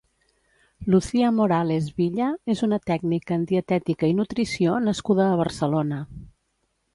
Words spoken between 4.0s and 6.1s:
i Nutrició nascuda a Barcelona.